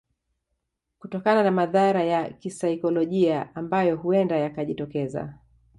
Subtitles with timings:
[0.99, 5.33] Kutokana na madhara ya kisaikolojia ambayo huenda yakajitokeza